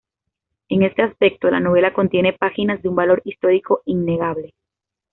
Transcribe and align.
En 0.69 0.81
este 0.81 1.03
aspecto, 1.03 1.51
la 1.51 1.59
novela 1.59 1.93
contiene 1.93 2.33
páginas 2.33 2.81
de 2.81 2.89
un 2.89 2.95
valor 2.95 3.21
histórico 3.23 3.83
innegable". 3.85 4.55